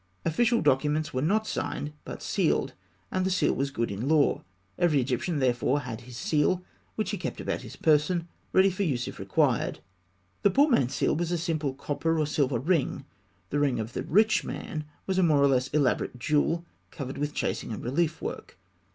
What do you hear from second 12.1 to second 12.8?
or silver